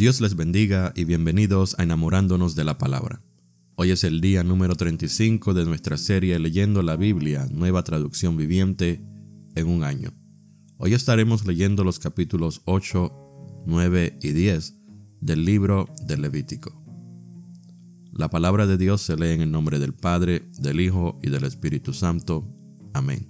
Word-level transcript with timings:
Dios 0.00 0.22
les 0.22 0.34
bendiga 0.34 0.94
y 0.96 1.04
bienvenidos 1.04 1.78
a 1.78 1.82
Enamorándonos 1.82 2.54
de 2.54 2.64
la 2.64 2.78
Palabra. 2.78 3.20
Hoy 3.74 3.90
es 3.90 4.02
el 4.02 4.22
día 4.22 4.42
número 4.42 4.74
35 4.74 5.52
de 5.52 5.66
nuestra 5.66 5.98
serie 5.98 6.38
Leyendo 6.38 6.82
la 6.82 6.96
Biblia, 6.96 7.46
nueva 7.52 7.84
traducción 7.84 8.34
viviente, 8.38 9.04
en 9.54 9.68
un 9.68 9.84
año. 9.84 10.14
Hoy 10.78 10.94
estaremos 10.94 11.44
leyendo 11.44 11.84
los 11.84 11.98
capítulos 11.98 12.62
8, 12.64 13.12
9 13.66 14.18
y 14.22 14.30
10 14.30 14.74
del 15.20 15.44
libro 15.44 15.86
del 16.06 16.22
Levítico. 16.22 16.82
La 18.10 18.30
palabra 18.30 18.66
de 18.66 18.78
Dios 18.78 19.02
se 19.02 19.16
lee 19.16 19.32
en 19.32 19.42
el 19.42 19.50
nombre 19.50 19.78
del 19.78 19.92
Padre, 19.92 20.48
del 20.60 20.80
Hijo 20.80 21.18
y 21.22 21.28
del 21.28 21.44
Espíritu 21.44 21.92
Santo. 21.92 22.48
Amén. 22.94 23.28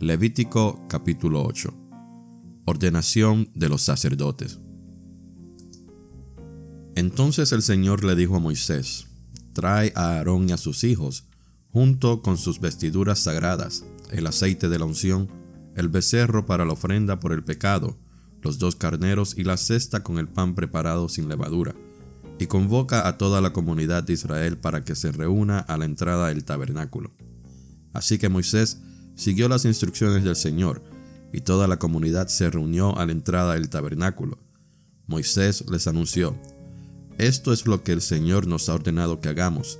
Levítico 0.00 0.88
capítulo 0.88 1.44
8. 1.44 1.72
Ordenación 2.64 3.48
de 3.54 3.68
los 3.68 3.82
sacerdotes. 3.82 4.58
Entonces 6.94 7.52
el 7.52 7.62
Señor 7.62 8.04
le 8.04 8.14
dijo 8.14 8.36
a 8.36 8.40
Moisés, 8.40 9.06
Trae 9.54 9.92
a 9.94 10.16
Aarón 10.16 10.48
y 10.48 10.52
a 10.52 10.56
sus 10.56 10.84
hijos, 10.84 11.26
junto 11.70 12.22
con 12.22 12.36
sus 12.36 12.60
vestiduras 12.60 13.18
sagradas, 13.18 13.84
el 14.10 14.26
aceite 14.26 14.68
de 14.68 14.78
la 14.78 14.84
unción, 14.84 15.28
el 15.74 15.88
becerro 15.88 16.46
para 16.46 16.64
la 16.64 16.74
ofrenda 16.74 17.18
por 17.18 17.32
el 17.32 17.44
pecado, 17.44 17.98
los 18.42 18.58
dos 18.58 18.76
carneros 18.76 19.36
y 19.38 19.44
la 19.44 19.56
cesta 19.56 20.02
con 20.02 20.18
el 20.18 20.28
pan 20.28 20.54
preparado 20.54 21.08
sin 21.08 21.28
levadura, 21.28 21.74
y 22.38 22.46
convoca 22.46 23.06
a 23.06 23.16
toda 23.16 23.40
la 23.40 23.52
comunidad 23.52 24.02
de 24.02 24.14
Israel 24.14 24.58
para 24.58 24.84
que 24.84 24.94
se 24.94 25.12
reúna 25.12 25.60
a 25.60 25.78
la 25.78 25.84
entrada 25.84 26.28
del 26.28 26.44
tabernáculo. 26.44 27.12
Así 27.92 28.18
que 28.18 28.28
Moisés 28.28 28.80
siguió 29.14 29.48
las 29.48 29.64
instrucciones 29.64 30.24
del 30.24 30.36
Señor, 30.36 30.82
y 31.32 31.40
toda 31.40 31.66
la 31.68 31.78
comunidad 31.78 32.28
se 32.28 32.50
reunió 32.50 32.98
a 32.98 33.06
la 33.06 33.12
entrada 33.12 33.54
del 33.54 33.70
tabernáculo. 33.70 34.38
Moisés 35.06 35.64
les 35.70 35.86
anunció, 35.86 36.36
esto 37.26 37.52
es 37.52 37.66
lo 37.66 37.82
que 37.82 37.92
el 37.92 38.00
Señor 38.00 38.46
nos 38.46 38.68
ha 38.68 38.74
ordenado 38.74 39.20
que 39.20 39.28
hagamos. 39.28 39.78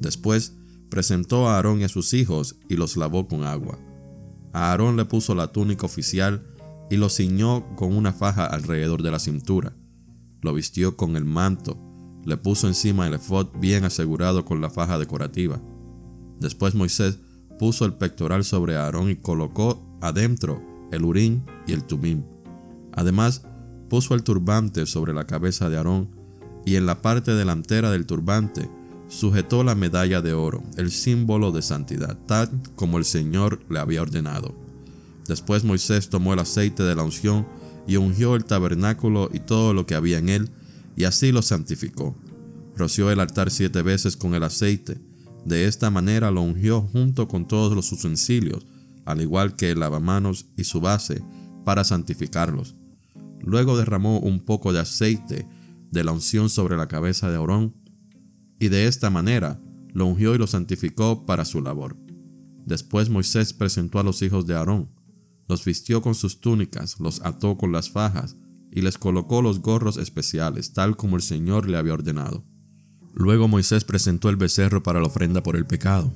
Después 0.00 0.54
presentó 0.88 1.48
a 1.48 1.56
Aarón 1.56 1.80
y 1.80 1.84
a 1.84 1.88
sus 1.88 2.14
hijos 2.14 2.56
y 2.68 2.76
los 2.76 2.96
lavó 2.96 3.26
con 3.26 3.44
agua. 3.44 3.78
A 4.52 4.70
Aarón 4.70 4.96
le 4.96 5.04
puso 5.04 5.34
la 5.34 5.52
túnica 5.52 5.86
oficial 5.86 6.46
y 6.90 6.96
lo 6.96 7.08
ciñó 7.08 7.74
con 7.76 7.94
una 7.94 8.12
faja 8.12 8.46
alrededor 8.46 9.02
de 9.02 9.10
la 9.10 9.18
cintura. 9.18 9.74
Lo 10.40 10.54
vistió 10.54 10.96
con 10.96 11.16
el 11.16 11.24
manto, 11.24 11.76
le 12.24 12.36
puso 12.36 12.68
encima 12.68 13.06
el 13.06 13.14
efod 13.14 13.48
bien 13.58 13.84
asegurado 13.84 14.44
con 14.44 14.60
la 14.60 14.70
faja 14.70 14.98
decorativa. 14.98 15.60
Después 16.40 16.74
Moisés 16.74 17.18
puso 17.58 17.84
el 17.84 17.94
pectoral 17.94 18.44
sobre 18.44 18.76
Aarón 18.76 19.10
y 19.10 19.16
colocó 19.16 19.98
adentro 20.00 20.62
el 20.92 21.04
urín 21.04 21.44
y 21.66 21.72
el 21.72 21.84
tumim. 21.84 22.22
Además, 22.92 23.42
puso 23.90 24.14
el 24.14 24.22
turbante 24.22 24.86
sobre 24.86 25.12
la 25.12 25.26
cabeza 25.26 25.68
de 25.68 25.76
Aarón 25.76 26.17
y 26.68 26.76
en 26.76 26.84
la 26.84 27.00
parte 27.00 27.34
delantera 27.34 27.90
del 27.90 28.04
turbante 28.04 28.68
sujetó 29.08 29.64
la 29.64 29.74
medalla 29.74 30.20
de 30.20 30.34
oro, 30.34 30.62
el 30.76 30.90
símbolo 30.90 31.50
de 31.50 31.62
santidad, 31.62 32.18
tal 32.26 32.50
como 32.76 32.98
el 32.98 33.06
Señor 33.06 33.60
le 33.70 33.78
había 33.78 34.02
ordenado. 34.02 34.54
Después 35.26 35.64
Moisés 35.64 36.10
tomó 36.10 36.34
el 36.34 36.40
aceite 36.40 36.82
de 36.82 36.94
la 36.94 37.04
unción 37.04 37.48
y 37.86 37.96
ungió 37.96 38.34
el 38.34 38.44
tabernáculo 38.44 39.30
y 39.32 39.40
todo 39.40 39.72
lo 39.72 39.86
que 39.86 39.94
había 39.94 40.18
en 40.18 40.28
él, 40.28 40.50
y 40.94 41.04
así 41.04 41.32
lo 41.32 41.40
santificó. 41.40 42.14
Roció 42.76 43.10
el 43.10 43.20
altar 43.20 43.50
siete 43.50 43.80
veces 43.80 44.18
con 44.18 44.34
el 44.34 44.42
aceite. 44.42 45.00
De 45.46 45.64
esta 45.64 45.88
manera 45.88 46.30
lo 46.30 46.42
ungió 46.42 46.82
junto 46.82 47.28
con 47.28 47.48
todos 47.48 47.74
los 47.74 47.90
utensilios, 47.92 48.66
al 49.06 49.22
igual 49.22 49.56
que 49.56 49.70
el 49.70 49.80
lavamanos 49.80 50.44
y 50.54 50.64
su 50.64 50.82
base, 50.82 51.22
para 51.64 51.82
santificarlos. 51.82 52.74
Luego 53.40 53.78
derramó 53.78 54.20
un 54.20 54.40
poco 54.40 54.74
de 54.74 54.80
aceite 54.80 55.46
de 55.90 56.04
la 56.04 56.12
unción 56.12 56.50
sobre 56.50 56.76
la 56.76 56.88
cabeza 56.88 57.30
de 57.30 57.36
Aarón, 57.36 57.74
y 58.58 58.68
de 58.68 58.86
esta 58.86 59.10
manera 59.10 59.60
lo 59.92 60.06
ungió 60.06 60.34
y 60.34 60.38
lo 60.38 60.46
santificó 60.46 61.26
para 61.26 61.44
su 61.44 61.60
labor. 61.60 61.96
Después 62.66 63.08
Moisés 63.08 63.52
presentó 63.52 63.98
a 63.98 64.02
los 64.02 64.22
hijos 64.22 64.46
de 64.46 64.54
Aarón, 64.54 64.90
los 65.48 65.64
vistió 65.64 66.02
con 66.02 66.14
sus 66.14 66.40
túnicas, 66.40 67.00
los 67.00 67.22
ató 67.22 67.56
con 67.56 67.72
las 67.72 67.90
fajas, 67.90 68.36
y 68.70 68.82
les 68.82 68.98
colocó 68.98 69.40
los 69.40 69.60
gorros 69.60 69.96
especiales, 69.96 70.74
tal 70.74 70.96
como 70.96 71.16
el 71.16 71.22
Señor 71.22 71.68
le 71.68 71.78
había 71.78 71.94
ordenado. 71.94 72.44
Luego 73.14 73.48
Moisés 73.48 73.84
presentó 73.84 74.28
el 74.28 74.36
becerro 74.36 74.82
para 74.82 75.00
la 75.00 75.06
ofrenda 75.06 75.42
por 75.42 75.56
el 75.56 75.66
pecado. 75.66 76.12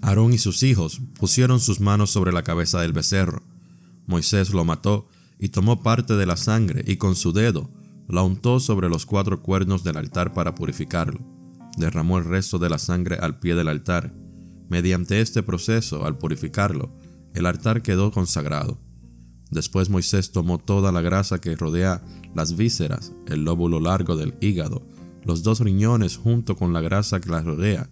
Aarón 0.00 0.32
y 0.32 0.38
sus 0.38 0.62
hijos 0.62 1.02
pusieron 1.18 1.60
sus 1.60 1.80
manos 1.80 2.10
sobre 2.10 2.32
la 2.32 2.44
cabeza 2.44 2.80
del 2.80 2.92
becerro. 2.92 3.42
Moisés 4.06 4.50
lo 4.50 4.64
mató 4.64 5.08
y 5.38 5.48
tomó 5.48 5.82
parte 5.82 6.14
de 6.14 6.26
la 6.26 6.36
sangre 6.36 6.84
y 6.86 6.96
con 6.96 7.16
su 7.16 7.32
dedo 7.32 7.70
la 8.10 8.22
untó 8.22 8.60
sobre 8.60 8.88
los 8.88 9.06
cuatro 9.06 9.42
cuernos 9.42 9.84
del 9.84 9.96
altar 9.96 10.32
para 10.32 10.54
purificarlo. 10.54 11.20
Derramó 11.76 12.18
el 12.18 12.24
resto 12.24 12.58
de 12.58 12.68
la 12.68 12.78
sangre 12.78 13.16
al 13.16 13.38
pie 13.38 13.54
del 13.54 13.68
altar. 13.68 14.14
Mediante 14.68 15.20
este 15.20 15.42
proceso, 15.42 16.04
al 16.04 16.18
purificarlo, 16.18 16.92
el 17.34 17.46
altar 17.46 17.82
quedó 17.82 18.10
consagrado. 18.10 18.78
Después 19.50 19.90
Moisés 19.90 20.30
tomó 20.30 20.58
toda 20.58 20.92
la 20.92 21.00
grasa 21.00 21.40
que 21.40 21.56
rodea 21.56 22.02
las 22.34 22.56
vísceras, 22.56 23.12
el 23.26 23.44
lóbulo 23.44 23.80
largo 23.80 24.16
del 24.16 24.34
hígado, 24.40 24.86
los 25.24 25.42
dos 25.42 25.60
riñones 25.60 26.16
junto 26.16 26.56
con 26.56 26.72
la 26.72 26.80
grasa 26.80 27.20
que 27.20 27.30
las 27.30 27.44
rodea, 27.44 27.90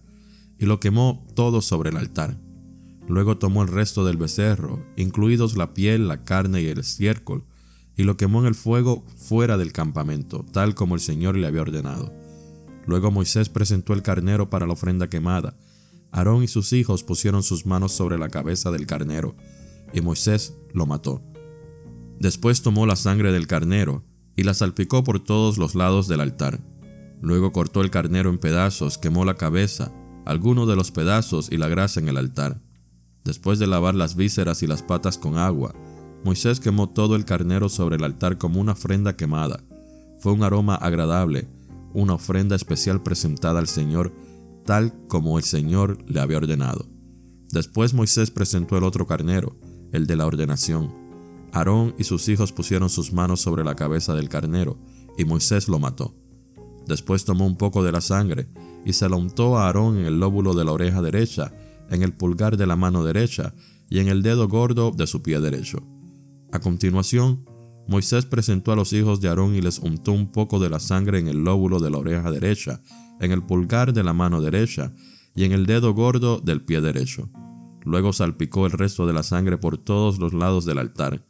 y 0.58 0.66
lo 0.66 0.78
quemó 0.80 1.26
todo 1.34 1.60
sobre 1.60 1.90
el 1.90 1.96
altar. 1.96 2.38
Luego 3.08 3.38
tomó 3.38 3.62
el 3.62 3.68
resto 3.68 4.04
del 4.04 4.18
becerro, 4.18 4.84
incluidos 4.96 5.56
la 5.56 5.74
piel, 5.74 6.08
la 6.08 6.24
carne 6.24 6.62
y 6.62 6.66
el 6.66 6.78
estiércol, 6.78 7.44
y 7.98 8.04
lo 8.04 8.16
quemó 8.16 8.40
en 8.40 8.46
el 8.46 8.54
fuego 8.54 9.04
fuera 9.16 9.58
del 9.58 9.72
campamento, 9.72 10.46
tal 10.52 10.76
como 10.76 10.94
el 10.94 11.00
Señor 11.00 11.36
le 11.36 11.48
había 11.48 11.62
ordenado. 11.62 12.14
Luego 12.86 13.10
Moisés 13.10 13.48
presentó 13.48 13.92
el 13.92 14.02
carnero 14.02 14.48
para 14.48 14.68
la 14.68 14.72
ofrenda 14.72 15.10
quemada. 15.10 15.56
Aarón 16.12 16.44
y 16.44 16.48
sus 16.48 16.72
hijos 16.72 17.02
pusieron 17.02 17.42
sus 17.42 17.66
manos 17.66 17.90
sobre 17.92 18.16
la 18.16 18.28
cabeza 18.28 18.70
del 18.70 18.86
carnero, 18.86 19.34
y 19.92 20.00
Moisés 20.00 20.54
lo 20.72 20.86
mató. 20.86 21.22
Después 22.20 22.62
tomó 22.62 22.86
la 22.86 22.94
sangre 22.94 23.32
del 23.32 23.48
carnero 23.48 24.04
y 24.36 24.44
la 24.44 24.54
salpicó 24.54 25.02
por 25.02 25.18
todos 25.18 25.58
los 25.58 25.74
lados 25.74 26.06
del 26.06 26.20
altar. 26.20 26.60
Luego 27.20 27.50
cortó 27.50 27.80
el 27.80 27.90
carnero 27.90 28.30
en 28.30 28.38
pedazos, 28.38 28.96
quemó 28.96 29.24
la 29.24 29.34
cabeza, 29.34 29.92
algunos 30.24 30.68
de 30.68 30.76
los 30.76 30.92
pedazos 30.92 31.50
y 31.50 31.56
la 31.56 31.66
grasa 31.66 31.98
en 31.98 32.08
el 32.08 32.16
altar. 32.16 32.60
Después 33.24 33.58
de 33.58 33.66
lavar 33.66 33.96
las 33.96 34.14
vísceras 34.14 34.62
y 34.62 34.68
las 34.68 34.84
patas 34.84 35.18
con 35.18 35.36
agua, 35.36 35.74
Moisés 36.24 36.60
quemó 36.60 36.88
todo 36.88 37.16
el 37.16 37.24
carnero 37.24 37.68
sobre 37.68 37.96
el 37.96 38.04
altar 38.04 38.38
como 38.38 38.60
una 38.60 38.72
ofrenda 38.72 39.16
quemada. 39.16 39.60
Fue 40.18 40.32
un 40.32 40.42
aroma 40.42 40.74
agradable, 40.74 41.48
una 41.94 42.14
ofrenda 42.14 42.56
especial 42.56 43.02
presentada 43.02 43.58
al 43.58 43.68
Señor, 43.68 44.12
tal 44.64 44.92
como 45.08 45.38
el 45.38 45.44
Señor 45.44 45.98
le 46.06 46.20
había 46.20 46.38
ordenado. 46.38 46.86
Después 47.50 47.94
Moisés 47.94 48.30
presentó 48.30 48.76
el 48.76 48.84
otro 48.84 49.06
carnero, 49.06 49.56
el 49.92 50.06
de 50.06 50.16
la 50.16 50.26
ordenación. 50.26 50.92
Aarón 51.52 51.94
y 51.98 52.04
sus 52.04 52.28
hijos 52.28 52.52
pusieron 52.52 52.90
sus 52.90 53.12
manos 53.12 53.40
sobre 53.40 53.64
la 53.64 53.74
cabeza 53.74 54.14
del 54.14 54.28
carnero, 54.28 54.78
y 55.16 55.24
Moisés 55.24 55.68
lo 55.68 55.78
mató. 55.78 56.14
Después 56.86 57.24
tomó 57.24 57.46
un 57.46 57.56
poco 57.56 57.82
de 57.82 57.92
la 57.92 58.00
sangre 58.00 58.48
y 58.84 58.92
se 58.92 59.08
la 59.08 59.16
untó 59.16 59.58
a 59.58 59.66
Aarón 59.66 59.98
en 59.98 60.06
el 60.06 60.20
lóbulo 60.20 60.54
de 60.54 60.64
la 60.64 60.72
oreja 60.72 61.00
derecha, 61.00 61.52
en 61.90 62.02
el 62.02 62.12
pulgar 62.12 62.56
de 62.56 62.66
la 62.66 62.76
mano 62.76 63.04
derecha 63.04 63.54
y 63.88 64.00
en 64.00 64.08
el 64.08 64.22
dedo 64.22 64.48
gordo 64.48 64.90
de 64.90 65.06
su 65.06 65.22
pie 65.22 65.40
derecho. 65.40 65.82
A 66.50 66.60
continuación, 66.60 67.44
Moisés 67.88 68.26
presentó 68.26 68.72
a 68.72 68.76
los 68.76 68.92
hijos 68.92 69.20
de 69.20 69.28
Aarón 69.28 69.54
y 69.54 69.60
les 69.60 69.78
untó 69.78 70.12
un 70.12 70.32
poco 70.32 70.58
de 70.58 70.70
la 70.70 70.80
sangre 70.80 71.18
en 71.18 71.28
el 71.28 71.44
lóbulo 71.44 71.78
de 71.78 71.90
la 71.90 71.98
oreja 71.98 72.30
derecha, 72.30 72.80
en 73.20 73.32
el 73.32 73.42
pulgar 73.42 73.92
de 73.92 74.02
la 74.02 74.12
mano 74.12 74.40
derecha 74.40 74.92
y 75.34 75.44
en 75.44 75.52
el 75.52 75.66
dedo 75.66 75.92
gordo 75.92 76.40
del 76.40 76.62
pie 76.62 76.80
derecho. 76.80 77.28
Luego 77.84 78.12
salpicó 78.12 78.66
el 78.66 78.72
resto 78.72 79.06
de 79.06 79.12
la 79.12 79.22
sangre 79.22 79.58
por 79.58 79.78
todos 79.78 80.18
los 80.18 80.32
lados 80.32 80.64
del 80.64 80.78
altar. 80.78 81.24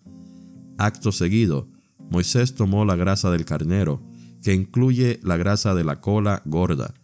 Acto 0.79 1.13
seguido, 1.13 1.69
Moisés 2.11 2.55
tomó 2.55 2.85
la 2.85 2.97
grasa 2.97 3.31
del 3.31 3.45
carnero, 3.45 4.03
que 4.43 4.55
incluye 4.55 5.21
la 5.23 5.37
grasa 5.37 5.75
de 5.75 5.85
la 5.85 6.01
cola 6.01 6.43
gorda, 6.45 6.95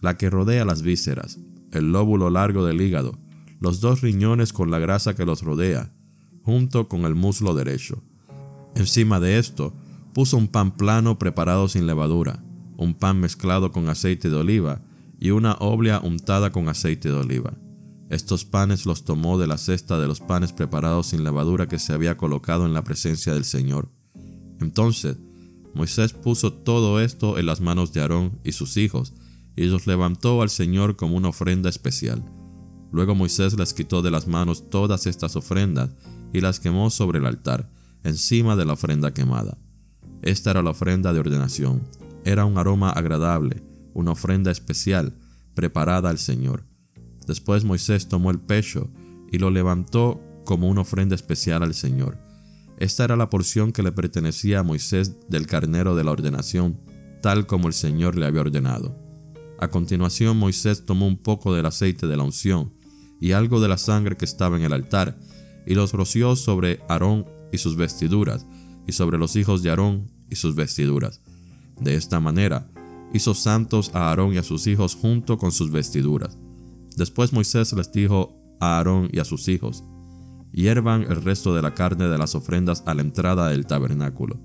la 0.00 0.16
que 0.16 0.30
rodea 0.30 0.64
las 0.64 0.82
vísceras, 0.82 1.38
el 1.72 1.92
lóbulo 1.92 2.30
largo 2.30 2.64
del 2.64 2.80
hígado, 2.80 3.18
los 3.60 3.80
dos 3.80 4.00
riñones 4.00 4.52
con 4.52 4.70
la 4.70 4.78
grasa 4.78 5.14
que 5.14 5.24
los 5.24 5.42
rodea, 5.42 5.92
junto 6.48 6.88
con 6.88 7.04
el 7.04 7.14
muslo 7.14 7.52
derecho. 7.52 8.02
Encima 8.74 9.20
de 9.20 9.38
esto, 9.38 9.74
puso 10.14 10.38
un 10.38 10.48
pan 10.48 10.78
plano 10.78 11.18
preparado 11.18 11.68
sin 11.68 11.86
levadura, 11.86 12.42
un 12.78 12.94
pan 12.94 13.20
mezclado 13.20 13.70
con 13.70 13.90
aceite 13.90 14.30
de 14.30 14.36
oliva 14.36 14.80
y 15.20 15.28
una 15.28 15.56
oblia 15.60 16.00
untada 16.02 16.50
con 16.50 16.70
aceite 16.70 17.10
de 17.10 17.16
oliva. 17.16 17.52
Estos 18.08 18.46
panes 18.46 18.86
los 18.86 19.04
tomó 19.04 19.36
de 19.36 19.46
la 19.46 19.58
cesta 19.58 20.00
de 20.00 20.06
los 20.06 20.20
panes 20.20 20.54
preparados 20.54 21.08
sin 21.08 21.22
levadura 21.22 21.68
que 21.68 21.78
se 21.78 21.92
había 21.92 22.16
colocado 22.16 22.64
en 22.64 22.72
la 22.72 22.82
presencia 22.82 23.34
del 23.34 23.44
Señor. 23.44 23.90
Entonces, 24.58 25.18
Moisés 25.74 26.14
puso 26.14 26.54
todo 26.54 26.98
esto 26.98 27.36
en 27.36 27.44
las 27.44 27.60
manos 27.60 27.92
de 27.92 28.00
Aarón 28.00 28.40
y 28.42 28.52
sus 28.52 28.78
hijos, 28.78 29.12
y 29.54 29.66
los 29.66 29.86
levantó 29.86 30.40
al 30.40 30.48
Señor 30.48 30.96
como 30.96 31.14
una 31.14 31.28
ofrenda 31.28 31.68
especial. 31.68 32.24
Luego 32.90 33.14
Moisés 33.14 33.52
les 33.58 33.74
quitó 33.74 34.00
de 34.00 34.10
las 34.10 34.26
manos 34.26 34.70
todas 34.70 35.06
estas 35.06 35.36
ofrendas 35.36 35.90
y 36.32 36.40
las 36.40 36.60
quemó 36.60 36.90
sobre 36.90 37.18
el 37.18 37.26
altar, 37.26 37.70
encima 38.04 38.56
de 38.56 38.64
la 38.64 38.74
ofrenda 38.74 39.12
quemada. 39.12 39.58
Esta 40.22 40.50
era 40.50 40.62
la 40.62 40.70
ofrenda 40.70 41.12
de 41.12 41.20
ordenación. 41.20 41.82
Era 42.24 42.44
un 42.44 42.58
aroma 42.58 42.90
agradable, 42.90 43.62
una 43.94 44.12
ofrenda 44.12 44.50
especial, 44.50 45.14
preparada 45.54 46.10
al 46.10 46.18
Señor. 46.18 46.64
Después 47.26 47.64
Moisés 47.64 48.08
tomó 48.08 48.30
el 48.30 48.40
pecho 48.40 48.90
y 49.30 49.38
lo 49.38 49.50
levantó 49.50 50.20
como 50.44 50.68
una 50.68 50.80
ofrenda 50.80 51.14
especial 51.14 51.62
al 51.62 51.74
Señor. 51.74 52.18
Esta 52.78 53.04
era 53.04 53.16
la 53.16 53.28
porción 53.28 53.72
que 53.72 53.82
le 53.82 53.92
pertenecía 53.92 54.60
a 54.60 54.62
Moisés 54.62 55.16
del 55.28 55.46
carnero 55.46 55.96
de 55.96 56.04
la 56.04 56.12
ordenación, 56.12 56.80
tal 57.20 57.46
como 57.46 57.68
el 57.68 57.74
Señor 57.74 58.16
le 58.16 58.26
había 58.26 58.40
ordenado. 58.40 58.96
A 59.58 59.68
continuación 59.68 60.36
Moisés 60.36 60.84
tomó 60.84 61.06
un 61.06 61.18
poco 61.18 61.54
del 61.54 61.66
aceite 61.66 62.06
de 62.06 62.16
la 62.16 62.22
unción 62.22 62.72
y 63.20 63.32
algo 63.32 63.60
de 63.60 63.68
la 63.68 63.78
sangre 63.78 64.16
que 64.16 64.24
estaba 64.24 64.56
en 64.56 64.62
el 64.62 64.72
altar, 64.72 65.18
y 65.66 65.74
los 65.74 65.92
roció 65.92 66.36
sobre 66.36 66.80
Aarón 66.88 67.26
y 67.52 67.58
sus 67.58 67.76
vestiduras, 67.76 68.46
y 68.86 68.92
sobre 68.92 69.18
los 69.18 69.36
hijos 69.36 69.62
de 69.62 69.70
Aarón 69.70 70.10
y 70.30 70.36
sus 70.36 70.54
vestiduras. 70.54 71.20
De 71.80 71.94
esta 71.94 72.20
manera 72.20 72.70
hizo 73.12 73.34
santos 73.34 73.90
a 73.94 74.10
Aarón 74.10 74.34
y 74.34 74.38
a 74.38 74.42
sus 74.42 74.66
hijos 74.66 74.94
junto 74.94 75.38
con 75.38 75.52
sus 75.52 75.70
vestiduras. 75.70 76.38
Después 76.96 77.32
Moisés 77.32 77.72
les 77.72 77.92
dijo 77.92 78.36
a 78.60 78.78
Aarón 78.78 79.08
y 79.12 79.18
a 79.20 79.24
sus 79.24 79.48
hijos, 79.48 79.84
hiervan 80.52 81.02
el 81.02 81.22
resto 81.22 81.54
de 81.54 81.62
la 81.62 81.74
carne 81.74 82.08
de 82.08 82.18
las 82.18 82.34
ofrendas 82.34 82.82
a 82.86 82.94
la 82.94 83.02
entrada 83.02 83.48
del 83.48 83.66
tabernáculo, 83.66 84.40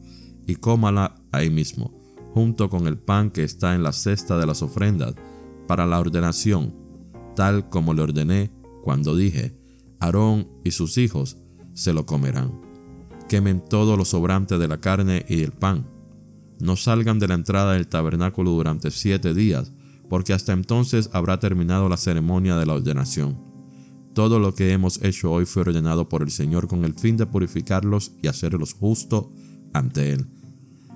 y 0.45 0.55
cómala 0.55 1.15
ahí 1.31 1.49
mismo, 1.49 2.01
junto 2.33 2.69
con 2.69 2.87
el 2.87 2.97
pan 2.97 3.31
que 3.31 3.43
está 3.43 3.75
en 3.75 3.83
la 3.83 3.93
cesta 3.93 4.37
de 4.37 4.45
las 4.45 4.61
ofrendas, 4.61 5.15
para 5.67 5.85
la 5.85 5.99
ordenación, 5.99 6.75
tal 7.35 7.69
como 7.69 7.93
le 7.93 8.01
ordené 8.01 8.51
cuando 8.83 9.15
dije, 9.15 9.57
Aarón 10.03 10.49
y 10.65 10.71
sus 10.71 10.97
hijos 10.97 11.37
se 11.73 11.93
lo 11.93 12.05
comerán. 12.05 12.59
Quemen 13.29 13.63
todo 13.63 13.95
lo 13.95 14.03
sobrante 14.03 14.57
de 14.57 14.67
la 14.67 14.81
carne 14.81 15.25
y 15.29 15.43
el 15.43 15.53
pan. 15.53 15.87
No 16.59 16.75
salgan 16.75 17.19
de 17.19 17.29
la 17.29 17.35
entrada 17.35 17.73
del 17.73 17.87
tabernáculo 17.87 18.51
durante 18.51 18.91
siete 18.91 19.33
días, 19.33 19.71
porque 20.09 20.33
hasta 20.33 20.51
entonces 20.51 21.09
habrá 21.13 21.39
terminado 21.39 21.87
la 21.87 21.95
ceremonia 21.95 22.57
de 22.57 22.65
la 22.65 22.73
ordenación. 22.73 23.39
Todo 24.13 24.39
lo 24.39 24.53
que 24.53 24.73
hemos 24.73 25.01
hecho 25.01 25.31
hoy 25.31 25.45
fue 25.45 25.61
ordenado 25.61 26.09
por 26.09 26.21
el 26.21 26.31
Señor 26.31 26.67
con 26.67 26.83
el 26.83 26.95
fin 26.95 27.15
de 27.15 27.25
purificarlos 27.25 28.11
y 28.21 28.27
hacerlos 28.27 28.73
justo 28.73 29.31
ante 29.73 30.11
Él. 30.11 30.27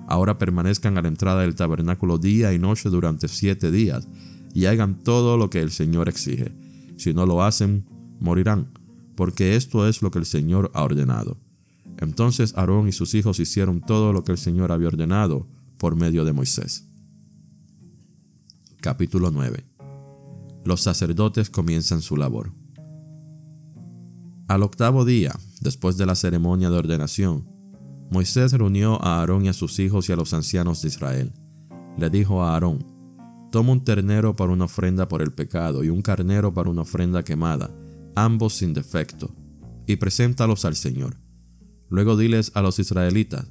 Ahora 0.06 0.36
permanezcan 0.36 0.98
a 0.98 1.02
la 1.02 1.08
entrada 1.08 1.40
del 1.40 1.54
tabernáculo 1.54 2.18
día 2.18 2.52
y 2.52 2.58
noche 2.58 2.90
durante 2.90 3.26
siete 3.28 3.70
días, 3.70 4.06
y 4.52 4.66
hagan 4.66 4.98
todo 5.02 5.38
lo 5.38 5.48
que 5.48 5.60
el 5.60 5.70
Señor 5.70 6.10
exige. 6.10 6.54
Si 6.96 7.14
no 7.14 7.24
lo 7.24 7.42
hacen, 7.42 7.86
morirán, 8.20 8.77
porque 9.18 9.56
esto 9.56 9.88
es 9.88 10.00
lo 10.00 10.12
que 10.12 10.20
el 10.20 10.26
Señor 10.26 10.70
ha 10.74 10.84
ordenado. 10.84 11.38
Entonces 11.96 12.56
Aarón 12.56 12.86
y 12.86 12.92
sus 12.92 13.16
hijos 13.16 13.40
hicieron 13.40 13.80
todo 13.80 14.12
lo 14.12 14.22
que 14.22 14.30
el 14.30 14.38
Señor 14.38 14.70
había 14.70 14.86
ordenado 14.86 15.48
por 15.76 15.96
medio 15.96 16.24
de 16.24 16.32
Moisés. 16.32 16.86
Capítulo 18.80 19.32
9. 19.32 19.66
Los 20.64 20.82
sacerdotes 20.82 21.50
comienzan 21.50 22.00
su 22.00 22.16
labor. 22.16 22.52
Al 24.46 24.62
octavo 24.62 25.04
día, 25.04 25.34
después 25.62 25.96
de 25.96 26.06
la 26.06 26.14
ceremonia 26.14 26.70
de 26.70 26.78
ordenación, 26.78 27.44
Moisés 28.12 28.52
reunió 28.52 29.04
a 29.04 29.18
Aarón 29.18 29.46
y 29.46 29.48
a 29.48 29.52
sus 29.52 29.80
hijos 29.80 30.08
y 30.08 30.12
a 30.12 30.16
los 30.16 30.32
ancianos 30.32 30.80
de 30.82 30.88
Israel. 30.88 31.32
Le 31.98 32.08
dijo 32.08 32.44
a 32.44 32.54
Aarón, 32.54 32.86
Toma 33.50 33.72
un 33.72 33.82
ternero 33.82 34.36
para 34.36 34.52
una 34.52 34.66
ofrenda 34.66 35.08
por 35.08 35.22
el 35.22 35.32
pecado 35.32 35.82
y 35.82 35.88
un 35.88 36.02
carnero 36.02 36.54
para 36.54 36.70
una 36.70 36.82
ofrenda 36.82 37.24
quemada, 37.24 37.68
ambos 38.24 38.54
sin 38.54 38.74
defecto, 38.74 39.34
y 39.86 39.96
preséntalos 39.96 40.64
al 40.64 40.76
Señor. 40.76 41.16
Luego 41.88 42.16
diles 42.16 42.52
a 42.54 42.62
los 42.62 42.78
israelitas, 42.78 43.46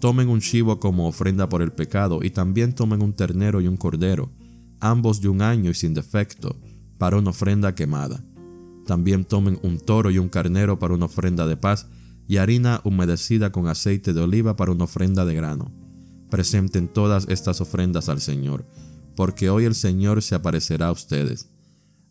tomen 0.00 0.28
un 0.28 0.40
chivo 0.40 0.80
como 0.80 1.08
ofrenda 1.08 1.48
por 1.48 1.62
el 1.62 1.72
pecado 1.72 2.20
y 2.22 2.30
también 2.30 2.74
tomen 2.74 3.02
un 3.02 3.14
ternero 3.14 3.60
y 3.60 3.66
un 3.66 3.76
cordero, 3.76 4.32
ambos 4.80 5.20
de 5.20 5.28
un 5.28 5.42
año 5.42 5.70
y 5.70 5.74
sin 5.74 5.94
defecto, 5.94 6.60
para 6.98 7.16
una 7.16 7.30
ofrenda 7.30 7.74
quemada. 7.74 8.24
También 8.86 9.24
tomen 9.24 9.58
un 9.62 9.78
toro 9.78 10.10
y 10.10 10.18
un 10.18 10.28
carnero 10.28 10.78
para 10.78 10.94
una 10.94 11.06
ofrenda 11.06 11.46
de 11.46 11.56
paz 11.56 11.88
y 12.28 12.36
harina 12.36 12.80
humedecida 12.84 13.52
con 13.52 13.68
aceite 13.68 14.12
de 14.12 14.20
oliva 14.20 14.56
para 14.56 14.72
una 14.72 14.84
ofrenda 14.84 15.24
de 15.24 15.34
grano. 15.34 15.72
Presenten 16.30 16.88
todas 16.88 17.26
estas 17.28 17.60
ofrendas 17.60 18.08
al 18.08 18.20
Señor 18.20 18.66
porque 19.14 19.50
hoy 19.50 19.64
el 19.64 19.74
Señor 19.74 20.22
se 20.22 20.34
aparecerá 20.34 20.88
a 20.88 20.92
ustedes. 20.92 21.50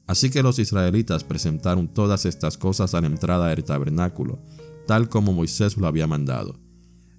Así 0.08 0.30
que 0.30 0.44
los 0.44 0.60
israelitas 0.60 1.24
presentaron 1.24 1.88
todas 1.88 2.26
estas 2.26 2.58
cosas 2.58 2.94
a 2.94 3.02
la 3.02 3.08
entrada 3.08 3.48
del 3.48 3.64
tabernáculo, 3.64 4.40
tal 4.88 5.10
como 5.10 5.34
Moisés 5.34 5.78
lo 5.78 5.88
había 5.88 6.08
mandado. 6.08 6.60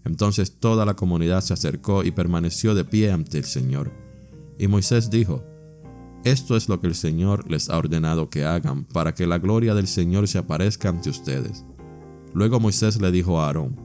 Entonces 0.05 0.59
toda 0.59 0.85
la 0.85 0.95
comunidad 0.95 1.41
se 1.43 1.55
acercó 1.55 2.05
y 2.05 2.11
permaneció 2.11 2.75
de 2.75 2.85
pie 2.85 3.13
ante 3.13 3.39
el 3.39 3.45
Señor. 3.45 3.93
Y 4.59 4.67
Moisés 4.67 5.11
dijo, 5.11 5.45
Esto 6.25 6.57
es 6.57 6.69
lo 6.69 6.81
que 6.81 6.89
el 6.89 6.95
Señor 6.95 7.51
les 7.51 7.71
ha 7.71 7.79
ordenado 7.79 8.29
que 8.29 8.45
hagan 8.45 8.85
para 8.85 9.15
que 9.15 9.27
la 9.27 9.39
gloria 9.39 9.75
del 9.75 9.87
Señor 9.87 10.29
se 10.29 10.39
aparezca 10.39 10.89
ante 10.89 11.11
ustedes. 11.11 11.65
Luego 12.35 12.61
Moisés 12.61 13.01
le 13.01 13.11
dijo 13.11 13.41
a 13.41 13.47
Aarón, 13.47 13.77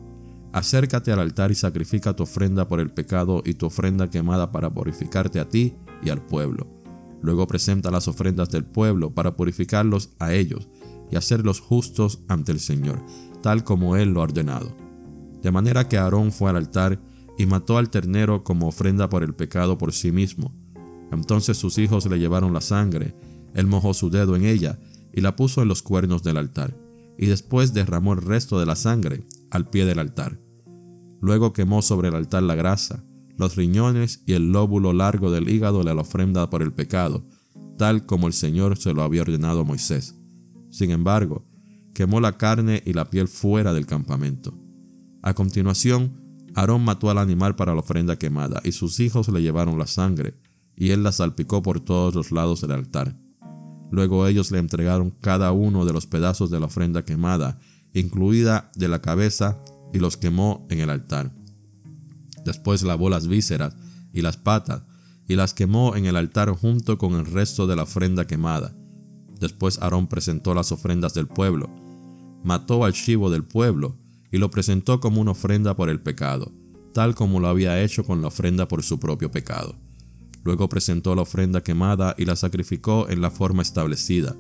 Acércate 0.54 1.12
al 1.12 1.20
altar 1.20 1.52
y 1.52 1.56
sacrifica 1.56 2.16
tu 2.16 2.24
ofrenda 2.24 2.68
por 2.68 2.80
el 2.80 2.90
pecado 2.90 3.44
y 3.46 3.54
tu 3.54 3.68
ofrenda 3.68 4.10
quemada 4.10 4.52
para 4.52 4.74
purificarte 4.74 5.40
a 5.40 5.48
ti 5.48 5.76
y 6.02 6.10
al 6.10 6.26
pueblo. 6.26 6.77
Luego 7.22 7.48
presenta 7.48 7.92
las 7.92 8.08
ofrendas 8.08 8.50
del 8.50 8.66
pueblo 8.66 9.14
para 9.14 9.36
purificarlos 9.36 10.12
a 10.20 10.34
ellos 10.34 10.70
y 11.12 11.16
hacerlos 11.16 11.60
justos 11.60 12.20
ante 12.28 12.52
el 12.52 12.60
Señor, 12.60 13.04
tal 13.42 13.64
como 13.64 13.96
Él 13.96 14.14
lo 14.14 14.22
ha 14.22 14.26
ordenado. 14.26 14.76
De 15.42 15.52
manera 15.52 15.88
que 15.88 15.98
Aarón 15.98 16.32
fue 16.32 16.50
al 16.50 16.58
altar 16.58 17.00
y 17.38 17.46
mató 17.46 17.78
al 17.78 17.90
ternero 17.90 18.44
como 18.44 18.68
ofrenda 18.68 19.10
por 19.10 19.24
el 19.24 19.34
pecado 19.34 19.78
por 19.78 19.94
sí 19.94 20.12
mismo. 20.12 20.54
Entonces 21.12 21.58
sus 21.58 21.78
hijos 21.78 22.06
le 22.08 22.20
llevaron 22.20 22.54
la 22.54 22.62
sangre, 22.62 23.16
él 23.54 23.68
mojó 23.68 23.94
su 23.94 24.10
dedo 24.10 24.36
en 24.36 24.46
ella 24.46 24.80
y 25.14 25.22
la 25.22 25.36
puso 25.36 25.62
en 25.62 25.68
los 25.68 25.82
cuernos 25.82 26.24
del 26.24 26.38
altar, 26.38 26.78
y 27.18 27.28
después 27.28 27.74
derramó 27.74 28.14
el 28.14 28.22
resto 28.22 28.60
de 28.60 28.66
la 28.66 28.76
sangre 28.76 29.24
al 29.50 29.70
pie 29.70 29.86
del 29.86 30.00
altar. 30.00 30.40
Luego 31.22 31.54
quemó 31.54 31.82
sobre 31.82 32.10
el 32.10 32.16
altar 32.16 32.44
la 32.44 32.56
grasa, 32.56 33.04
los 33.38 33.56
riñones 33.56 34.24
y 34.26 34.34
el 34.34 34.52
lóbulo 34.52 34.94
largo 34.94 35.32
del 35.32 35.50
hígado 35.50 35.84
de 35.84 35.94
la 35.94 36.02
ofrenda 36.02 36.50
por 36.50 36.62
el 36.62 36.74
pecado, 36.74 37.26
tal 37.78 38.06
como 38.06 38.28
el 38.28 38.34
Señor 38.34 38.78
se 38.78 38.94
lo 38.94 39.04
había 39.04 39.22
ordenado 39.22 39.62
a 39.62 39.64
Moisés. 39.64 40.16
Sin 40.72 40.92
embargo, 40.92 41.46
quemó 41.94 42.20
la 42.20 42.38
carne 42.38 42.82
y 42.86 42.94
la 42.94 43.10
piel 43.10 43.28
fuera 43.28 43.74
del 43.74 43.86
campamento. 43.86 44.54
A 45.22 45.34
continuación, 45.34 46.22
Aarón 46.56 46.84
mató 46.84 47.10
al 47.10 47.20
animal 47.20 47.56
para 47.56 47.74
la 47.74 47.82
ofrenda 47.82 48.18
quemada, 48.18 48.62
y 48.64 48.72
sus 48.72 49.00
hijos 49.00 49.30
le 49.30 49.42
llevaron 49.42 49.78
la 49.78 49.88
sangre, 49.88 50.36
y 50.76 50.90
él 50.90 51.04
la 51.04 51.12
salpicó 51.12 51.62
por 51.62 51.80
todos 51.80 52.16
los 52.16 52.32
lados 52.32 52.62
del 52.62 52.72
altar. 52.72 53.16
Luego 53.92 54.28
ellos 54.28 54.52
le 54.52 54.60
entregaron 54.60 55.12
cada 55.12 55.52
uno 55.52 55.86
de 55.86 55.94
los 55.94 56.08
pedazos 56.08 56.50
de 56.50 56.60
la 56.60 56.66
ofrenda 56.66 57.06
quemada, 57.06 57.60
incluida 57.94 58.72
de 58.76 58.88
la 58.88 59.02
cabeza, 59.02 59.64
y 59.94 60.00
los 60.00 60.18
quemó 60.18 60.66
en 60.70 60.80
el 60.80 60.90
altar. 60.90 61.37
Después 62.48 62.82
lavó 62.82 63.10
las 63.10 63.28
vísceras 63.28 63.76
y 64.14 64.22
las 64.22 64.38
patas 64.38 64.84
y 65.28 65.36
las 65.36 65.54
quemó 65.54 65.98
en 65.98 66.06
el 66.06 66.16
altar 66.16 66.50
junto 66.52 66.98
con 66.98 67.16
el 67.16 67.26
resto 67.26 67.68
de 67.68 67.76
la 67.76 67.84
ofrenda 67.84 68.26
quemada. 68.26 68.74
Después 69.38 69.80
Aarón 69.82 70.08
presentó 70.08 70.54
las 70.54 70.72
ofrendas 70.72 71.14
del 71.14 71.28
pueblo, 71.28 71.70
mató 72.46 72.86
al 72.86 72.94
chivo 72.94 73.30
del 73.30 73.44
pueblo 73.44 73.98
y 74.32 74.38
lo 74.38 74.50
presentó 74.50 75.02
como 75.02 75.20
una 75.20 75.32
ofrenda 75.32 75.76
por 75.76 75.90
el 75.90 76.00
pecado, 76.00 76.54
tal 76.94 77.16
como 77.16 77.42
lo 77.42 77.50
había 77.50 77.84
hecho 77.84 78.06
con 78.06 78.22
la 78.22 78.30
ofrenda 78.30 78.70
por 78.70 78.82
su 78.82 78.98
propio 78.98 79.30
pecado. 79.30 79.76
Luego 80.46 80.70
presentó 80.70 81.16
la 81.16 81.24
ofrenda 81.24 81.62
quemada 81.62 82.16
y 82.18 82.24
la 82.24 82.38
sacrificó 82.38 83.10
en 83.10 83.20
la 83.20 83.30
forma 83.30 83.62
establecida. 83.62 84.38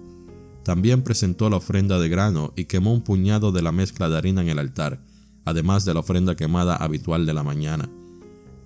También 0.64 1.04
presentó 1.04 1.50
la 1.50 1.58
ofrenda 1.58 2.00
de 2.00 2.08
grano 2.08 2.54
y 2.56 2.66
quemó 2.66 2.94
un 2.94 3.02
puñado 3.02 3.52
de 3.52 3.62
la 3.62 3.74
mezcla 3.74 4.08
de 4.08 4.18
harina 4.18 4.44
en 4.44 4.48
el 4.48 4.60
altar, 4.60 5.04
además 5.44 5.84
de 5.84 5.94
la 5.94 6.00
ofrenda 6.00 6.38
quemada 6.38 6.78
habitual 6.78 7.26
de 7.26 7.34
la 7.34 7.44
mañana. 7.44 7.90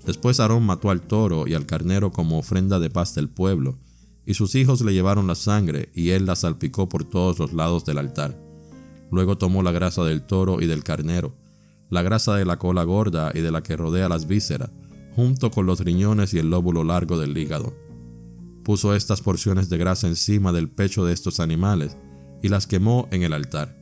Después 0.05 0.39
Aarón 0.39 0.63
mató 0.63 0.89
al 0.89 1.01
toro 1.01 1.47
y 1.47 1.53
al 1.53 1.65
carnero 1.65 2.11
como 2.11 2.39
ofrenda 2.39 2.79
de 2.79 2.89
paz 2.89 3.13
del 3.13 3.29
pueblo, 3.29 3.77
y 4.25 4.33
sus 4.33 4.55
hijos 4.55 4.81
le 4.81 4.93
llevaron 4.93 5.27
la 5.27 5.35
sangre, 5.35 5.91
y 5.93 6.09
él 6.09 6.25
la 6.25 6.35
salpicó 6.35 6.89
por 6.89 7.03
todos 7.03 7.39
los 7.39 7.53
lados 7.53 7.85
del 7.85 7.97
altar. 7.97 8.39
Luego 9.11 9.37
tomó 9.37 9.61
la 9.63 9.71
grasa 9.71 10.03
del 10.03 10.23
toro 10.23 10.61
y 10.61 10.67
del 10.67 10.83
carnero, 10.83 11.35
la 11.89 12.01
grasa 12.01 12.35
de 12.35 12.45
la 12.45 12.57
cola 12.57 12.83
gorda 12.83 13.31
y 13.33 13.41
de 13.41 13.51
la 13.51 13.61
que 13.61 13.75
rodea 13.75 14.09
las 14.09 14.27
vísceras, 14.27 14.71
junto 15.15 15.51
con 15.51 15.65
los 15.65 15.81
riñones 15.81 16.33
y 16.33 16.39
el 16.39 16.49
lóbulo 16.49 16.83
largo 16.83 17.19
del 17.19 17.37
hígado. 17.37 17.75
Puso 18.63 18.95
estas 18.95 19.21
porciones 19.21 19.69
de 19.69 19.77
grasa 19.77 20.07
encima 20.07 20.53
del 20.53 20.69
pecho 20.69 21.05
de 21.05 21.13
estos 21.13 21.39
animales 21.39 21.97
y 22.41 22.47
las 22.47 22.67
quemó 22.67 23.07
en 23.11 23.23
el 23.23 23.33
altar. 23.33 23.81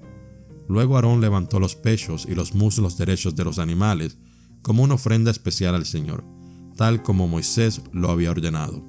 Luego 0.67 0.95
Aarón 0.95 1.21
levantó 1.21 1.59
los 1.59 1.75
pechos 1.75 2.25
y 2.27 2.35
los 2.35 2.55
muslos 2.55 2.97
derechos 2.97 3.35
de 3.35 3.43
los 3.43 3.59
animales 3.59 4.17
como 4.61 4.83
una 4.83 4.95
ofrenda 4.95 5.31
especial 5.31 5.75
al 5.75 5.85
Señor, 5.85 6.23
tal 6.75 7.03
como 7.03 7.27
Moisés 7.27 7.81
lo 7.91 8.09
había 8.09 8.31
ordenado. 8.31 8.83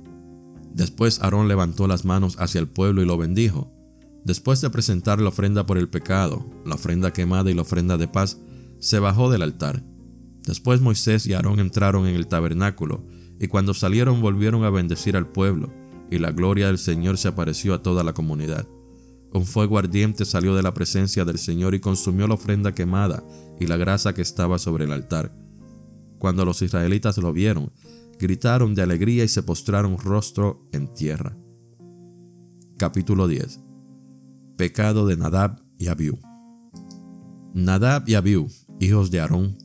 Después 0.72 1.20
Aarón 1.20 1.48
levantó 1.48 1.86
las 1.86 2.04
manos 2.04 2.36
hacia 2.38 2.60
el 2.60 2.68
pueblo 2.68 3.02
y 3.02 3.06
lo 3.06 3.18
bendijo. 3.18 3.72
Después 4.24 4.60
de 4.60 4.70
presentar 4.70 5.20
la 5.20 5.30
ofrenda 5.30 5.66
por 5.66 5.78
el 5.78 5.88
pecado, 5.88 6.48
la 6.64 6.74
ofrenda 6.76 7.12
quemada 7.12 7.50
y 7.50 7.54
la 7.54 7.62
ofrenda 7.62 7.96
de 7.96 8.08
paz, 8.08 8.38
se 8.78 8.98
bajó 8.98 9.30
del 9.30 9.42
altar. 9.42 9.82
Después 10.46 10.80
Moisés 10.80 11.26
y 11.26 11.34
Aarón 11.34 11.58
entraron 11.60 12.06
en 12.06 12.14
el 12.14 12.26
tabernáculo, 12.26 13.04
y 13.38 13.48
cuando 13.48 13.74
salieron 13.74 14.20
volvieron 14.20 14.64
a 14.64 14.70
bendecir 14.70 15.16
al 15.16 15.26
pueblo, 15.26 15.72
y 16.10 16.18
la 16.18 16.30
gloria 16.32 16.66
del 16.66 16.78
Señor 16.78 17.18
se 17.18 17.28
apareció 17.28 17.74
a 17.74 17.82
toda 17.82 18.04
la 18.04 18.12
comunidad. 18.12 18.66
Un 19.32 19.46
fuego 19.46 19.78
ardiente 19.78 20.24
salió 20.24 20.54
de 20.54 20.62
la 20.62 20.74
presencia 20.74 21.24
del 21.24 21.38
Señor 21.38 21.74
y 21.74 21.80
consumió 21.80 22.26
la 22.26 22.34
ofrenda 22.34 22.74
quemada 22.74 23.24
y 23.60 23.66
la 23.66 23.76
grasa 23.76 24.12
que 24.12 24.22
estaba 24.22 24.58
sobre 24.58 24.84
el 24.84 24.92
altar. 24.92 25.32
Cuando 26.20 26.44
los 26.44 26.60
israelitas 26.60 27.16
lo 27.16 27.32
vieron, 27.32 27.72
gritaron 28.18 28.74
de 28.74 28.82
alegría 28.82 29.24
y 29.24 29.28
se 29.28 29.42
postraron 29.42 29.96
rostro 29.96 30.68
en 30.70 30.92
tierra. 30.92 31.34
Capítulo 32.76 33.26
10 33.26 33.58
Pecado 34.58 35.06
de 35.06 35.16
Nadab 35.16 35.64
y 35.78 35.88
Abiú 35.88 36.18
Nadab 37.54 38.06
y 38.06 38.16
Abiú, 38.16 38.48
hijos 38.80 39.10
de 39.10 39.20
Aarón, 39.20 39.56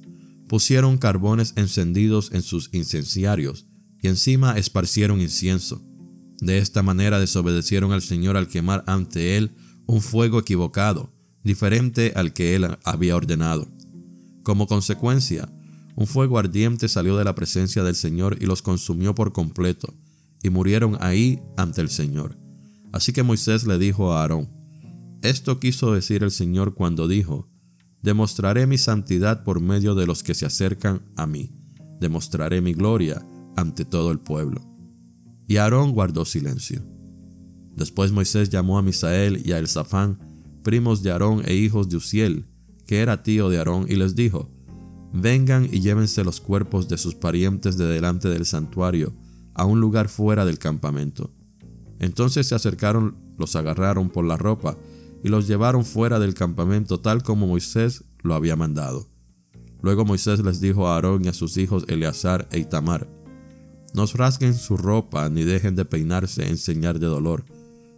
pusieron 0.47 0.97
carbones 0.97 1.51
encendidos 1.57 2.31
en 2.31 2.41
sus 2.41 2.73
incenciarios 2.73 3.67
y 4.01 4.07
encima 4.07 4.57
esparcieron 4.57 5.19
incienso. 5.19 5.85
De 6.39 6.59
esta 6.59 6.81
manera 6.83 7.19
desobedecieron 7.19 7.91
al 7.91 8.01
Señor 8.01 8.37
al 8.37 8.47
quemar 8.47 8.85
ante 8.87 9.35
él 9.35 9.51
un 9.87 9.99
fuego 10.01 10.39
equivocado, 10.39 11.13
diferente 11.43 12.13
al 12.15 12.31
que 12.31 12.55
él 12.55 12.77
había 12.85 13.17
ordenado. 13.17 13.67
Como 14.41 14.67
consecuencia, 14.67 15.51
un 15.95 16.07
fuego 16.07 16.37
ardiente 16.37 16.87
salió 16.87 17.17
de 17.17 17.23
la 17.23 17.35
presencia 17.35 17.83
del 17.83 17.95
Señor 17.95 18.37
y 18.41 18.45
los 18.45 18.61
consumió 18.61 19.15
por 19.15 19.31
completo, 19.31 19.93
y 20.43 20.49
murieron 20.49 20.97
ahí 20.99 21.41
ante 21.57 21.81
el 21.81 21.89
Señor. 21.89 22.37
Así 22.91 23.13
que 23.13 23.23
Moisés 23.23 23.65
le 23.65 23.77
dijo 23.77 24.13
a 24.13 24.21
Aarón, 24.21 24.49
esto 25.21 25.59
quiso 25.59 25.93
decir 25.93 26.23
el 26.23 26.31
Señor 26.31 26.75
cuando 26.75 27.07
dijo, 27.07 27.49
demostraré 28.01 28.67
mi 28.67 28.77
santidad 28.77 29.43
por 29.43 29.59
medio 29.59 29.95
de 29.95 30.05
los 30.05 30.21
que 30.21 30.35
se 30.35 30.45
acercan 30.45 31.01
a 31.15 31.25
mí, 31.25 31.51
demostraré 31.99 32.61
mi 32.61 32.73
gloria 32.73 33.25
ante 33.55 33.85
todo 33.85 34.11
el 34.11 34.19
pueblo. 34.19 34.61
Y 35.47 35.57
Aarón 35.57 35.91
guardó 35.93 36.25
silencio. 36.25 36.83
Después 37.75 38.11
Moisés 38.11 38.49
llamó 38.49 38.77
a 38.77 38.81
Misael 38.81 39.41
y 39.45 39.51
a 39.51 39.59
Elzafán, 39.59 40.19
primos 40.63 41.03
de 41.03 41.11
Aarón 41.11 41.41
e 41.45 41.55
hijos 41.55 41.89
de 41.89 41.97
Uziel, 41.97 42.45
que 42.85 42.99
era 42.99 43.23
tío 43.23 43.49
de 43.49 43.57
Aarón, 43.57 43.85
y 43.89 43.95
les 43.95 44.15
dijo, 44.15 44.54
Vengan 45.15 45.65
y 45.71 45.79
llévense 45.79 46.23
los 46.23 46.41
cuerpos 46.41 46.87
de 46.89 46.97
sus 46.97 47.15
parientes 47.15 47.77
de 47.77 47.85
delante 47.85 48.29
del 48.29 48.45
santuario, 48.45 49.13
a 49.53 49.65
un 49.65 49.79
lugar 49.79 50.09
fuera 50.09 50.45
del 50.45 50.59
campamento. 50.59 51.31
Entonces 51.99 52.47
se 52.47 52.55
acercaron, 52.55 53.15
los 53.37 53.55
agarraron 53.55 54.09
por 54.09 54.25
la 54.25 54.37
ropa, 54.37 54.77
y 55.23 55.29
los 55.29 55.47
llevaron 55.47 55.85
fuera 55.85 56.19
del 56.19 56.33
campamento 56.33 56.99
tal 56.99 57.23
como 57.23 57.47
Moisés 57.47 58.03
lo 58.21 58.35
había 58.35 58.55
mandado. 58.55 59.07
Luego 59.81 60.03
Moisés 60.03 60.43
les 60.43 60.59
dijo 60.59 60.87
a 60.87 60.95
Aarón 60.95 61.25
y 61.25 61.29
a 61.29 61.33
sus 61.33 61.57
hijos 61.57 61.85
Eleazar 61.87 62.47
e 62.51 62.59
Itamar, 62.59 63.07
no 63.95 64.05
rasguen 64.07 64.55
su 64.55 64.75
ropa 64.75 65.29
ni 65.29 65.43
dejen 65.43 65.77
de 65.77 65.85
peinarse 65.85 66.45
en 66.45 66.57
señal 66.57 66.99
de 66.99 67.07
dolor. 67.07 67.45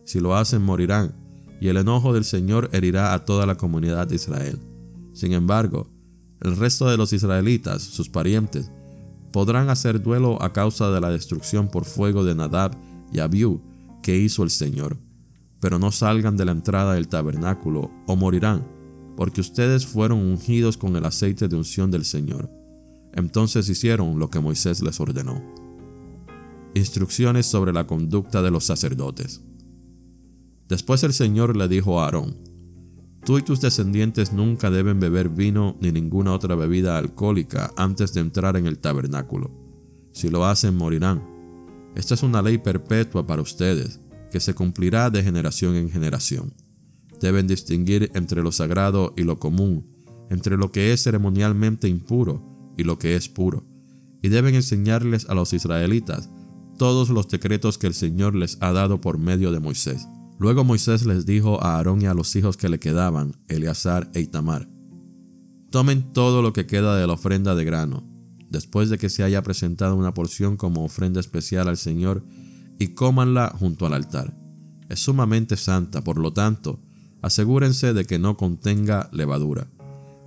Si 0.06 0.20
lo 0.20 0.36
hacen 0.36 0.62
morirán, 0.62 1.16
y 1.60 1.70
el 1.70 1.78
enojo 1.78 2.14
del 2.14 2.24
Señor 2.24 2.70
herirá 2.72 3.16
a 3.16 3.26
toda 3.26 3.48
la 3.48 3.56
comunidad 3.56 4.06
de 4.06 4.16
Israel. 4.16 4.60
Sin 5.14 5.34
embargo, 5.34 5.90
el 6.42 6.56
resto 6.56 6.88
de 6.90 6.98
los 6.98 7.14
israelitas, 7.14 7.82
sus 7.82 8.10
parientes, 8.10 8.72
podrán 9.32 9.70
hacer 9.70 10.02
duelo 10.02 10.42
a 10.42 10.54
causa 10.54 10.90
de 10.92 11.02
la 11.02 11.10
destrucción 11.10 11.68
por 11.68 11.86
fuego 11.86 12.24
de 12.24 12.36
Nadab 12.36 12.78
y 13.12 13.20
Abiú 13.20 13.62
que 14.02 14.18
hizo 14.18 14.44
el 14.44 14.50
Señor. 14.50 14.98
Pero 15.60 15.80
no 15.80 15.92
salgan 15.92 16.38
de 16.38 16.46
la 16.46 16.52
entrada 16.52 16.94
del 16.94 17.08
tabernáculo 17.08 17.92
o 18.08 18.16
morirán, 18.16 18.68
porque 19.16 19.42
ustedes 19.42 19.86
fueron 19.86 20.20
ungidos 20.20 20.78
con 20.78 20.96
el 20.96 21.06
aceite 21.06 21.48
de 21.48 21.56
unción 21.56 21.90
del 21.92 22.06
Señor. 22.06 22.50
Entonces 23.14 23.68
hicieron 23.68 24.20
lo 24.20 24.30
que 24.30 24.40
Moisés 24.40 24.82
les 24.84 25.00
ordenó. 25.00 25.44
Instrucciones 26.76 27.48
sobre 27.48 27.74
la 27.74 27.88
conducta 27.88 28.44
de 28.44 28.52
los 28.52 28.66
sacerdotes. 28.66 29.42
Después 30.68 31.04
el 31.04 31.14
Señor 31.14 31.58
le 31.58 31.68
dijo 31.68 32.00
a 32.00 32.06
Aarón, 32.06 32.38
Tú 33.28 33.38
y 33.38 33.42
tus 33.42 33.60
descendientes 33.60 34.32
nunca 34.32 34.72
deben 34.72 35.02
beber 35.02 35.28
vino 35.28 35.76
ni 35.82 35.92
ninguna 35.92 36.32
otra 36.32 36.56
bebida 36.56 36.98
alcohólica 36.98 37.74
antes 37.76 38.14
de 38.14 38.22
entrar 38.22 38.56
en 38.56 38.68
el 38.68 38.80
tabernáculo. 38.80 39.52
Si 40.14 40.30
lo 40.30 40.46
hacen, 40.46 40.78
morirán. 40.78 41.28
Esta 41.94 42.14
es 42.14 42.24
una 42.24 42.42
ley 42.42 42.58
perpetua 42.58 43.28
para 43.28 43.42
ustedes, 43.42 44.00
que 44.32 44.40
se 44.40 44.54
cumplirá 44.54 45.10
de 45.10 45.24
generación 45.24 45.76
en 45.76 45.90
generación. 45.90 46.54
Deben 47.20 47.48
distinguir 47.48 48.10
entre 48.14 48.42
lo 48.42 48.54
sagrado 48.54 49.14
y 49.18 49.24
lo 49.24 49.40
común, 49.40 49.86
entre 50.30 50.56
lo 50.56 50.72
que 50.72 50.94
es 50.94 51.04
ceremonialmente 51.04 51.90
impuro 51.90 52.42
y 52.78 52.86
lo 52.86 52.98
que 52.98 53.18
es 53.18 53.28
puro, 53.28 53.66
y 54.22 54.30
deben 54.30 54.56
enseñarles 54.56 55.28
a 55.28 55.36
los 55.36 55.52
israelitas 55.52 56.30
todos 56.78 57.10
los 57.10 57.28
decretos 57.28 57.78
que 57.78 57.88
el 57.88 57.94
Señor 57.94 58.36
les 58.36 58.58
ha 58.62 58.72
dado 58.72 59.02
por 59.02 59.18
medio 59.18 59.52
de 59.52 59.60
Moisés. 59.60 60.08
Luego 60.40 60.64
Moisés 60.64 61.06
les 61.06 61.26
dijo 61.26 61.64
a 61.64 61.78
Aarón 61.78 62.02
y 62.02 62.06
a 62.06 62.14
los 62.14 62.36
hijos 62.36 62.58
que 62.58 62.70
le 62.70 62.80
quedaban, 62.80 63.36
Eleazar 63.48 64.10
e 64.14 64.22
Itamar, 64.22 64.70
Tomen 65.70 66.14
todo 66.14 66.42
lo 66.42 66.54
que 66.54 66.66
queda 66.66 66.96
de 66.96 67.06
la 67.06 67.14
ofrenda 67.14 67.54
de 67.54 67.66
grano, 67.66 68.04
después 68.50 68.90
de 68.90 68.98
que 68.98 69.10
se 69.10 69.24
haya 69.24 69.44
presentado 69.44 69.96
una 69.96 70.14
porción 70.14 70.56
como 70.56 70.86
ofrenda 70.86 71.20
especial 71.20 71.68
al 71.68 71.78
Señor, 71.78 72.24
y 72.80 72.90
cómanla 72.90 73.54
junto 73.60 73.86
al 73.86 73.94
altar. 73.94 74.38
Es 74.90 75.00
sumamente 75.02 75.58
santa, 75.58 76.04
por 76.04 76.20
lo 76.20 76.32
tanto, 76.32 76.80
asegúrense 77.22 77.94
de 77.94 78.06
que 78.06 78.20
no 78.20 78.38
contenga 78.38 79.10
levadura. 79.12 79.68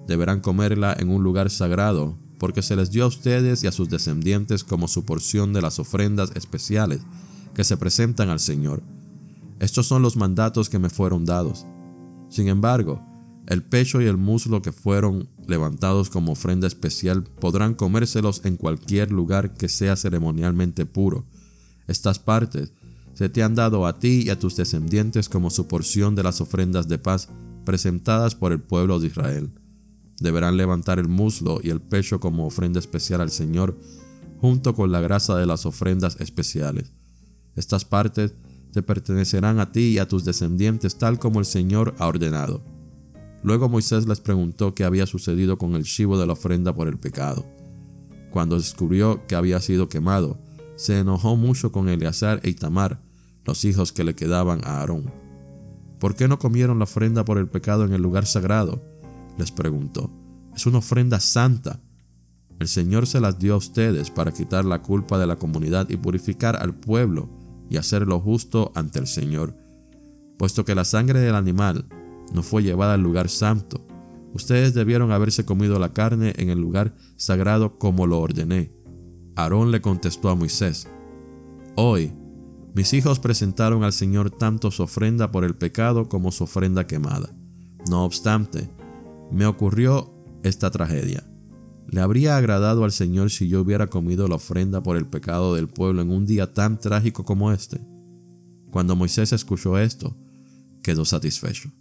Deberán 0.07 0.41
comerla 0.41 0.95
en 0.99 1.09
un 1.09 1.23
lugar 1.23 1.49
sagrado, 1.49 2.19
porque 2.39 2.63
se 2.63 2.77
les 2.77 2.91
dio 2.91 3.05
a 3.05 3.09
ustedes 3.09 3.65
y 3.65 3.67
a 3.67 3.73
sus 3.73 3.89
descendientes 3.89 4.65
como 4.65 4.89
su 4.89 5.05
porción 5.05 5.53
de 5.53 5.63
las 5.63 5.79
ofrendas 5.79 6.33
especiales 6.35 7.01
que 7.55 7.65
se 7.65 7.77
presentan 7.77 8.29
al 8.29 8.41
Señor. 8.41 8.83
Estos 9.61 9.87
son 9.87 10.03
los 10.03 10.17
mandatos 10.17 10.71
que 10.71 10.79
me 10.79 10.89
fueron 10.89 11.27
dados. 11.27 11.67
Sin 12.31 12.49
embargo, 12.49 13.05
el 13.47 13.63
pecho 13.63 14.01
y 14.01 14.07
el 14.07 14.17
muslo 14.17 14.63
que 14.63 14.73
fueron 14.73 15.29
levantados 15.47 16.09
como 16.09 16.33
ofrenda 16.33 16.67
especial 16.67 17.25
podrán 17.25 17.75
comérselos 17.75 18.43
en 18.45 18.57
cualquier 18.57 19.13
lugar 19.13 19.55
que 19.55 19.69
sea 19.69 19.97
ceremonialmente 19.97 20.87
puro. 20.87 21.27
Estas 21.87 22.19
partes 22.19 22.73
se 23.13 23.29
te 23.29 23.43
han 23.43 23.55
dado 23.55 23.87
a 23.87 23.99
ti 23.99 24.23
y 24.25 24.31
a 24.31 24.39
tus 24.39 24.57
descendientes 24.57 25.29
como 25.29 25.51
su 25.51 25.69
porción 25.69 26.15
de 26.15 26.23
las 26.23 26.41
ofrendas 26.41 26.89
de 26.89 26.99
paz 26.99 27.29
presentadas 27.67 28.35
por 28.35 28.53
el 28.53 28.61
pueblo 28.61 28.99
de 28.99 29.09
Israel. 29.09 29.53
Deberán 30.21 30.57
levantar 30.57 30.99
el 30.99 31.09
muslo 31.09 31.61
y 31.63 31.69
el 31.69 31.83
pecho 31.83 32.19
como 32.19 32.47
ofrenda 32.47 32.79
especial 32.79 33.21
al 33.21 33.31
Señor, 33.31 33.79
junto 34.41 34.75
con 34.75 34.91
la 34.91 35.01
grasa 35.01 35.37
de 35.37 35.45
las 35.45 35.67
ofrendas 35.67 36.17
especiales. 36.21 36.93
Estas 37.57 37.85
partes 37.85 38.35
te 38.73 38.83
pertenecerán 38.83 39.59
a 39.59 39.73
ti 39.73 39.93
y 39.93 39.99
a 39.99 40.09
tus 40.09 40.25
descendientes 40.25 40.97
tal 40.97 41.19
como 41.19 41.41
el 41.41 41.47
Señor 41.47 41.95
ha 41.99 42.07
ordenado. 42.07 42.63
Luego 43.43 43.69
Moisés 43.69 44.07
les 44.07 44.21
preguntó 44.21 44.75
qué 44.75 44.85
había 44.85 45.07
sucedido 45.07 45.59
con 45.59 45.75
el 45.75 45.85
chivo 45.85 46.19
de 46.19 46.27
la 46.27 46.35
ofrenda 46.35 46.75
por 46.75 46.89
el 46.89 46.99
pecado. 46.99 47.47
Cuando 48.31 48.57
descubrió 48.57 49.27
que 49.27 49.35
había 49.35 49.61
sido 49.61 49.89
quemado, 49.89 50.39
se 50.77 50.99
enojó 50.99 51.37
mucho 51.37 51.73
con 51.73 51.89
Eleazar 51.89 52.41
e 52.43 52.51
Itamar, 52.51 53.01
los 53.45 53.65
hijos 53.65 53.93
que 53.93 54.05
le 54.05 54.15
quedaban 54.15 54.61
a 54.65 54.81
Aarón. 54.81 55.11
¿Por 55.99 56.15
qué 56.15 56.29
no 56.29 56.39
comieron 56.39 56.79
la 56.79 56.85
ofrenda 56.85 57.25
por 57.25 57.39
el 57.39 57.49
pecado 57.49 57.85
en 57.85 57.93
el 57.93 58.03
lugar 58.03 58.27
sagrado? 58.27 58.83
les 59.39 59.51
preguntó. 59.51 60.11
Es 60.55 60.67
una 60.67 60.79
ofrenda 60.79 61.19
santa. 61.21 61.81
El 62.59 62.69
Señor 62.69 63.07
se 63.07 63.21
las 63.21 63.39
dio 63.39 63.55
a 63.55 63.59
ustedes 63.59 64.11
para 64.11 64.33
quitar 64.33 64.65
la 64.65 64.83
culpa 64.83 65.19
de 65.19 65.27
la 65.27 65.37
comunidad 65.37 65.89
y 65.89 65.97
purificar 65.97 66.57
al 66.57 66.75
pueblo 66.75 67.40
y 67.71 67.79
hacerlo 67.79 68.21
justo 68.21 68.73
ante 68.75 68.99
el 68.99 69.07
Señor. 69.07 69.57
Puesto 70.37 70.67
que 70.67 70.75
la 70.75 70.85
sangre 70.85 71.21
del 71.21 71.35
animal 71.35 71.87
no 72.35 72.43
fue 72.43 72.63
llevada 72.63 72.95
al 72.95 73.03
lugar 73.03 73.31
santo, 73.31 73.87
ustedes 74.35 74.75
debieron 74.75 75.13
haberse 75.13 75.47
comido 75.47 75.79
la 75.79 75.95
carne 75.95 76.35
en 76.37 76.51
el 76.51 76.59
lugar 76.59 76.95
sagrado 77.17 77.79
como 77.79 78.07
lo 78.07 78.21
ordené. 78.21 78.73
Aarón 79.37 79.71
le 79.71 79.81
contestó 79.81 80.29
a 80.29 80.35
Moisés, 80.35 80.89
Hoy 81.77 82.13
mis 82.75 82.93
hijos 82.93 83.19
presentaron 83.19 83.85
al 83.85 83.93
Señor 83.93 84.31
tanto 84.31 84.71
su 84.71 84.83
ofrenda 84.83 85.31
por 85.33 85.45
el 85.45 85.57
pecado 85.57 86.09
como 86.09 86.31
su 86.31 86.45
ofrenda 86.45 86.87
quemada. 86.87 87.31
No 87.89 88.05
obstante, 88.05 88.71
me 89.31 89.47
ocurrió 89.47 90.13
esta 90.43 90.71
tragedia. 90.71 91.30
¿Le 91.91 92.01
habría 92.01 92.37
agradado 92.37 92.85
al 92.85 92.93
Señor 92.93 93.33
si 93.33 93.49
yo 93.49 93.61
hubiera 93.61 93.89
comido 93.89 94.29
la 94.29 94.37
ofrenda 94.37 94.81
por 94.81 94.97
el 94.97 95.07
pecado 95.07 95.57
del 95.57 95.67
pueblo 95.67 96.03
en 96.03 96.13
un 96.13 96.25
día 96.25 96.53
tan 96.53 96.79
trágico 96.79 97.25
como 97.25 97.51
este? 97.51 97.81
Cuando 98.71 98.95
Moisés 98.95 99.33
escuchó 99.33 99.77
esto, 99.77 100.17
quedó 100.85 101.05
satisfecho. 101.05 101.73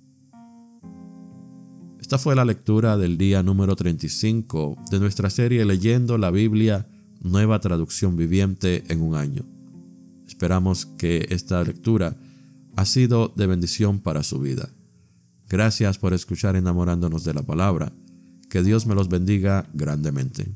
Esta 2.00 2.18
fue 2.18 2.36
la 2.36 2.44
lectura 2.44 2.98
del 2.98 3.20
día 3.20 3.44
número 3.44 3.76
35 3.76 4.78
de 4.90 5.00
nuestra 5.00 5.30
serie 5.30 5.64
Leyendo 5.64 6.18
la 6.18 6.32
Biblia, 6.32 6.88
nueva 7.22 7.60
traducción 7.60 8.16
viviente 8.16 8.84
en 8.88 9.04
un 9.04 9.14
año. 9.14 9.44
Esperamos 10.28 10.88
que 10.88 11.28
esta 11.30 11.64
lectura 11.64 12.18
ha 12.76 12.86
sido 12.88 13.32
de 13.36 13.46
bendición 13.46 14.00
para 14.00 14.24
su 14.24 14.40
vida. 14.40 14.70
Gracias 15.48 16.00
por 16.00 16.16
escuchar 16.16 16.56
enamorándonos 16.56 17.24
de 17.24 17.36
la 17.36 17.44
palabra. 17.44 17.94
Que 18.50 18.64
Dios 18.64 18.86
me 18.88 18.96
los 18.96 19.10
bendiga 19.10 19.70
grandemente. 19.74 20.52